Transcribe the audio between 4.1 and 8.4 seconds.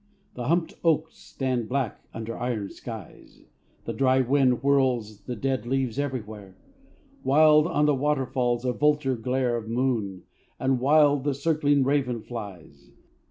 wind whirls the dead leaves everywhere; Wild on the water